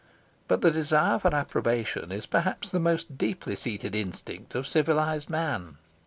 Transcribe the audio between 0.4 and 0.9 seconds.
But the